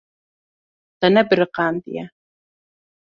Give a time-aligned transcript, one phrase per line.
[0.99, 2.03] Te nebiriqandiye.